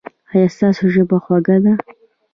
[0.33, 1.73] ایا ستاسو ژبه خوږه ده؟